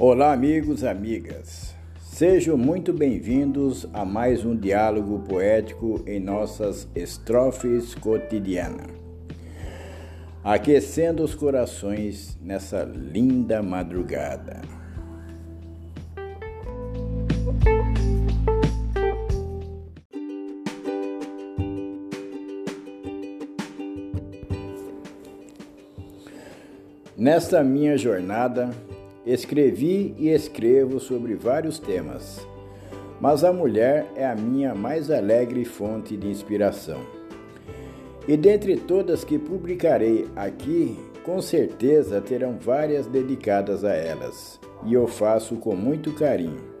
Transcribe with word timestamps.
Olá, 0.00 0.32
amigos 0.32 0.84
amigas. 0.84 1.74
Sejam 2.00 2.56
muito 2.56 2.92
bem-vindos 2.92 3.84
a 3.92 4.04
mais 4.04 4.44
um 4.44 4.54
diálogo 4.54 5.24
poético 5.28 6.04
em 6.06 6.20
nossas 6.20 6.86
estrofes 6.94 7.96
cotidianas. 7.96 8.86
Aquecendo 10.44 11.24
os 11.24 11.34
corações 11.34 12.38
nessa 12.40 12.84
linda 12.84 13.60
madrugada. 13.60 14.60
Nesta 27.16 27.64
minha 27.64 27.98
jornada, 27.98 28.70
escrevi 29.28 30.14
e 30.18 30.30
escrevo 30.30 30.98
sobre 30.98 31.34
vários 31.34 31.78
temas, 31.78 32.46
mas 33.20 33.44
a 33.44 33.52
mulher 33.52 34.10
é 34.16 34.24
a 34.24 34.34
minha 34.34 34.74
mais 34.74 35.10
alegre 35.10 35.66
fonte 35.66 36.16
de 36.16 36.28
inspiração. 36.28 37.00
E 38.26 38.36
dentre 38.36 38.76
todas 38.76 39.24
que 39.24 39.38
publicarei 39.38 40.26
aqui, 40.34 40.98
com 41.24 41.42
certeza 41.42 42.22
terão 42.22 42.56
várias 42.58 43.06
dedicadas 43.06 43.84
a 43.84 43.92
elas, 43.92 44.58
e 44.86 44.94
eu 44.94 45.06
faço 45.06 45.56
com 45.56 45.76
muito 45.76 46.12
carinho. 46.14 46.78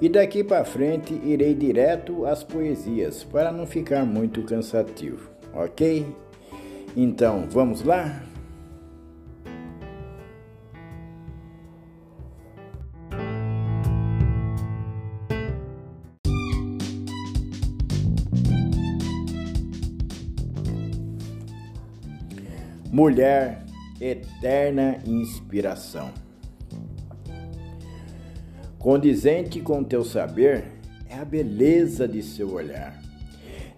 E 0.00 0.08
daqui 0.08 0.42
para 0.42 0.64
frente 0.64 1.14
irei 1.24 1.54
direto 1.54 2.26
às 2.26 2.42
poesias, 2.42 3.22
para 3.22 3.52
não 3.52 3.66
ficar 3.66 4.04
muito 4.04 4.42
cansativo, 4.42 5.30
ok? 5.54 6.06
Então, 6.96 7.44
vamos 7.48 7.84
lá? 7.84 8.29
Mulher, 22.92 23.64
eterna 24.00 24.98
inspiração. 25.06 26.10
Condizente 28.80 29.60
com 29.60 29.84
teu 29.84 30.04
saber 30.04 30.64
é 31.08 31.14
a 31.14 31.24
beleza 31.24 32.08
de 32.08 32.20
seu 32.20 32.52
olhar, 32.52 33.00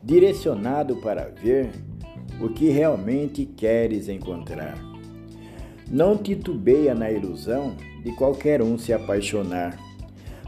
direcionado 0.03 0.97
para 0.97 1.25
ver 1.25 1.73
o 2.41 2.49
que 2.49 2.71
realmente 2.71 3.45
queres 3.45 4.09
encontrar. 4.09 4.79
Não 5.91 6.17
titubeia 6.17 6.95
na 6.95 7.11
ilusão 7.11 7.77
de 8.03 8.13
qualquer 8.13 8.63
um 8.63 8.79
se 8.79 8.95
apaixonar. 8.95 9.79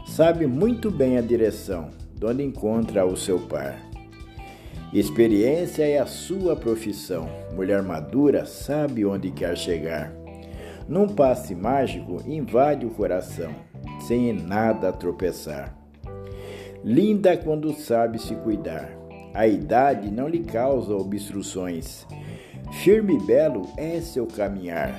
Sabe 0.07 0.47
muito 0.47 0.89
bem 0.89 1.19
a 1.19 1.21
direção, 1.21 1.91
onde 2.19 2.41
encontra 2.41 3.05
o 3.05 3.15
seu 3.15 3.39
par. 3.41 3.94
Experiência 4.93 5.83
é 5.83 5.99
a 5.99 6.05
sua 6.05 6.55
profissão. 6.55 7.29
Mulher 7.53 7.81
madura 7.81 8.45
sabe 8.45 9.05
onde 9.05 9.31
quer 9.31 9.57
chegar. 9.57 10.13
Num 10.87 11.07
passe 11.07 11.55
mágico, 11.55 12.21
invade 12.27 12.85
o 12.85 12.91
coração, 12.91 13.53
sem 14.07 14.29
em 14.29 14.33
nada 14.33 14.93
tropeçar. 14.93 15.75
Linda 16.83 17.35
quando 17.35 17.73
sabe 17.73 18.19
se 18.19 18.35
cuidar. 18.35 18.91
A 19.33 19.47
idade 19.47 20.09
não 20.11 20.29
lhe 20.29 20.43
causa 20.43 20.95
obstruções. 20.95 22.05
Firme 22.83 23.15
e 23.15 23.25
belo 23.25 23.67
é 23.75 23.99
seu 23.99 24.27
caminhar. 24.27 24.93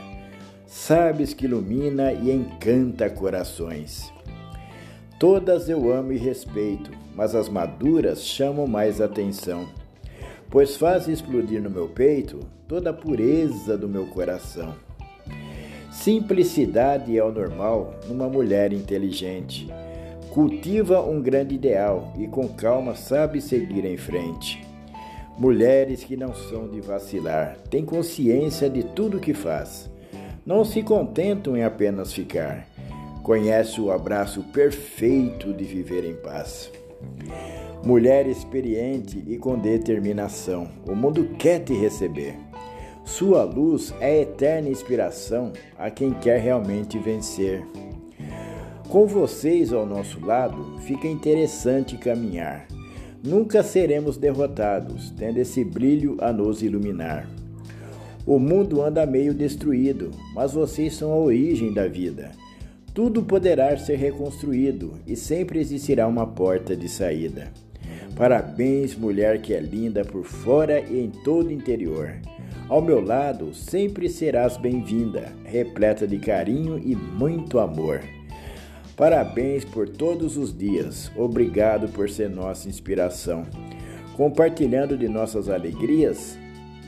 Sabes 0.67 1.33
que 1.33 1.47
ilumina 1.47 2.13
e 2.13 2.31
encanta 2.33 3.09
corações. 3.09 4.13
Todas 5.19 5.69
eu 5.69 5.93
amo 5.93 6.13
e 6.13 6.17
respeito, 6.17 6.91
mas 7.15 7.35
as 7.35 7.49
maduras 7.49 8.25
chamam 8.25 8.67
mais 8.67 9.01
atenção 9.01 9.67
pois 10.51 10.77
faz 10.77 11.09
explodir 11.09 11.63
no 11.63 11.71
meu 11.71 11.89
peito 11.89 12.41
toda 12.69 12.91
a 12.91 12.93
pureza 12.93 13.77
do 13.77 13.89
meu 13.89 14.07
coração. 14.07 14.75
Simplicidade 15.91 17.17
é 17.17 17.25
o 17.25 17.33
normal 17.33 17.95
numa 18.07 18.29
mulher 18.29 18.73
inteligente. 18.73 19.69
Cultiva 20.31 21.01
um 21.01 21.21
grande 21.23 21.55
ideal 21.55 22.13
e 22.19 22.27
com 22.27 22.49
calma 22.49 22.95
sabe 22.95 23.41
seguir 23.41 23.85
em 23.85 23.97
frente. 23.97 24.65
Mulheres 25.39 26.05
que 26.05 26.17
não 26.17 26.35
são 26.35 26.69
de 26.69 26.81
vacilar, 26.81 27.57
têm 27.71 27.85
consciência 27.85 28.69
de 28.69 28.83
tudo 28.83 29.21
que 29.21 29.35
faz. 29.35 29.91
Não 30.45 30.65
se 30.65 30.83
contentam 30.83 31.57
em 31.57 31.65
apenas 31.65 32.13
ficar. 32.13 32.67
Conhece 33.27 33.81
o 33.81 33.91
abraço 33.91 34.41
perfeito 34.53 35.53
de 35.53 35.65
viver 35.65 36.05
em 36.05 36.15
paz. 36.15 36.71
Mulher 37.85 38.25
experiente 38.29 39.21
e 39.27 39.37
com 39.37 39.59
determinação, 39.59 40.69
o 40.87 40.95
mundo 40.95 41.31
quer 41.37 41.59
te 41.59 41.75
receber. 41.75 42.39
Sua 43.05 43.43
luz 43.43 43.93
é 43.99 44.21
eterna 44.21 44.69
inspiração 44.69 45.53
a 45.77 45.91
quem 45.91 46.13
quer 46.13 46.39
realmente 46.39 47.01
vencer. 47.01 47.67
Com 48.89 49.09
vocês 49.09 49.73
ao 49.73 49.85
nosso 49.85 50.25
lado, 50.25 50.79
fica 50.83 51.09
interessante 51.09 51.99
caminhar. 51.99 52.69
Nunca 53.25 53.65
seremos 53.65 54.17
derrotados, 54.17 55.11
tendo 55.19 55.39
esse 55.39 55.65
brilho 55.65 56.17
a 56.21 56.33
nos 56.33 56.63
iluminar. 56.63 57.29
O 58.25 58.39
mundo 58.39 58.83
anda 58.83 59.05
meio 59.05 59.35
destruído, 59.35 60.13
mas 60.33 60.53
vocês 60.53 60.95
são 60.95 61.11
a 61.11 61.17
origem 61.17 61.75
da 61.75 61.89
vida. 61.89 62.31
Tudo 62.97 63.23
poderá 63.23 63.77
ser 63.77 63.97
reconstruído 63.97 64.95
e 65.07 65.15
sempre 65.15 65.61
existirá 65.61 66.09
uma 66.09 66.27
porta 66.27 66.75
de 66.75 66.89
saída. 66.89 67.53
Parabéns, 68.17 68.97
mulher 68.97 69.43
que 69.43 69.53
é 69.53 69.61
linda 69.61 70.03
por 70.03 70.25
fora 70.25 70.81
e 70.81 71.01
em 71.01 71.11
todo 71.11 71.49
o 71.49 71.53
interior. 71.53 72.15
Ao 72.71 72.81
meu 72.81 73.05
lado 73.05 73.53
sempre 73.53 74.09
serás 74.09 74.57
bem-vinda, 74.57 75.31
repleta 75.45 76.07
de 76.07 76.19
carinho 76.19 76.79
e 76.79 76.97
muito 76.97 77.59
amor. 77.59 78.01
Parabéns 78.97 79.63
por 79.63 79.87
todos 79.87 80.39
os 80.39 80.57
dias. 80.57 81.13
Obrigado 81.15 81.89
por 81.89 82.09
ser 82.09 82.31
nossa 82.31 82.67
inspiração. 82.67 83.45
Compartilhando 84.17 84.97
de 84.97 85.07
nossas 85.07 85.51
alegrias, 85.51 86.39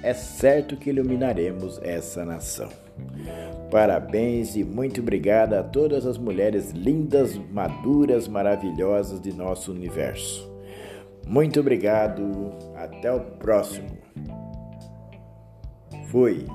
é 0.02 0.14
certo 0.14 0.74
que 0.74 0.88
iluminaremos 0.88 1.78
essa 1.82 2.24
nação. 2.24 2.70
Parabéns 3.70 4.56
e 4.56 4.64
muito 4.64 5.00
obrigada 5.00 5.60
a 5.60 5.62
todas 5.62 6.06
as 6.06 6.16
mulheres 6.16 6.70
lindas, 6.70 7.36
maduras, 7.50 8.26
maravilhosas 8.26 9.20
de 9.20 9.32
nosso 9.32 9.72
universo. 9.72 10.50
Muito 11.26 11.60
obrigado, 11.60 12.50
até 12.74 13.12
o 13.12 13.20
próximo. 13.20 13.88
Fui. 16.06 16.46